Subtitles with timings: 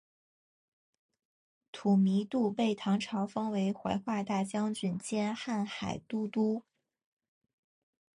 [1.71, 6.63] 吐迷度被唐朝封为怀化大将军兼瀚海都督。